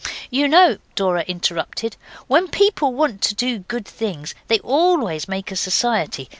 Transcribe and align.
'You 0.31 0.47
know,' 0.47 0.79
Dora 0.95 1.23
interrupted, 1.27 1.95
'when 2.25 2.47
people 2.47 2.91
want 2.91 3.21
to 3.21 3.35
do 3.35 3.59
good 3.59 3.85
things 3.85 4.33
they 4.47 4.57
always 4.61 5.27
make 5.27 5.51
a 5.51 5.55
society. 5.55 6.27